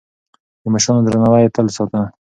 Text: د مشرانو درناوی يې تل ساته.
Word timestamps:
د 0.61 0.63
مشرانو 0.73 1.05
درناوی 1.05 1.41
يې 1.45 1.49
تل 1.55 1.67
ساته. 1.75 2.01